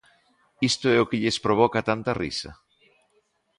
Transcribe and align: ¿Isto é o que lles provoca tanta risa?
¿Isto 0.69 0.85
é 0.95 0.97
o 1.03 1.09
que 1.09 1.19
lles 1.21 1.41
provoca 1.45 1.85
tanta 1.89 2.11
risa? 2.23 2.51